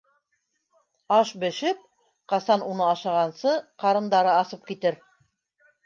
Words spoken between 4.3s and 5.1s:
асып китер.